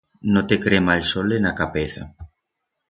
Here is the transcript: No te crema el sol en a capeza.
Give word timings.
No 0.35 0.41
te 0.53 0.57
crema 0.63 0.95
el 1.01 1.03
sol 1.11 1.37
en 1.39 1.47
a 1.51 1.55
capeza. 1.63 2.11